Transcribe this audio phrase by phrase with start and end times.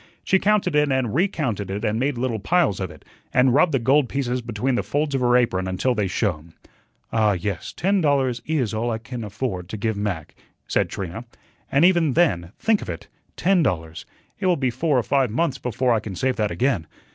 [0.23, 3.77] She counted it and recounted it and made little piles of it, and rubbed the
[3.77, 6.55] gold pieces between the folds of her apron until they shone.
[7.13, 10.33] "Ah, yes, ten dollars is all I can afford to give Mac,"
[10.67, 11.25] said Trina,
[11.71, 14.07] "and even then, think of it, ten dollars
[14.39, 16.87] it will be four or five months before I can save that again.